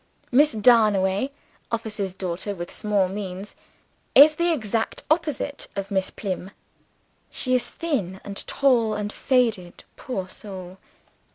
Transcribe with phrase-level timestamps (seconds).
[0.31, 1.29] Miss Darnaway
[1.71, 3.55] (officer's daughter with small means)
[4.15, 6.49] is the exact opposite of Miss Plym.
[7.29, 10.79] She is thin and tall and faded poor soul.